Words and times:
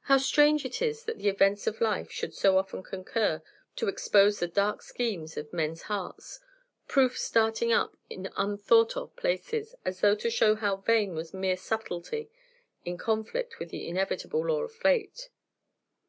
How 0.00 0.16
strange 0.18 0.64
is 0.64 0.80
it 0.80 1.06
that 1.06 1.18
the 1.18 1.28
events 1.28 1.68
of 1.68 1.80
life 1.80 2.10
should 2.10 2.34
so 2.34 2.58
often 2.58 2.82
concur 2.82 3.44
to 3.76 3.86
expose 3.86 4.40
the 4.40 4.48
dark 4.48 4.82
schemes 4.82 5.36
of 5.36 5.52
men's 5.52 5.82
hearts; 5.82 6.40
proofs 6.88 7.20
starting 7.22 7.70
up 7.72 7.96
in 8.10 8.26
un 8.34 8.58
thought 8.58 8.96
of 8.96 9.14
places, 9.14 9.76
as 9.84 10.00
though 10.00 10.16
to 10.16 10.30
show 10.30 10.56
how 10.56 10.78
vain 10.78 11.14
was 11.14 11.32
mere 11.32 11.56
subtlety 11.56 12.28
in 12.84 12.98
conflict 12.98 13.60
with 13.60 13.70
the 13.70 13.86
inevitable 13.86 14.44
law 14.44 14.62
of 14.64 14.72
Fate." 14.72 15.28